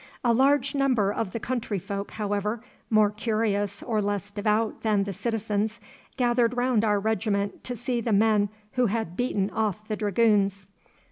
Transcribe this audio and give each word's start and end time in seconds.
A 0.23 0.33
large 0.33 0.73
number 0.73 1.13
of 1.13 1.31
the 1.31 1.39
countryfolk, 1.39 2.09
however, 2.13 2.63
more 2.89 3.11
curious 3.11 3.83
or 3.83 4.01
less 4.01 4.31
devout 4.31 4.81
than 4.81 5.03
the 5.03 5.13
citizens, 5.13 5.79
gathered 6.17 6.57
round 6.57 6.83
our 6.83 6.99
regiment 6.99 7.63
to 7.65 7.75
see 7.75 8.01
the 8.01 8.11
men 8.11 8.49
who 8.71 8.87
had 8.87 9.15
beaten 9.15 9.51
off 9.51 9.87
the 9.87 9.95
dragoons. 9.95 10.65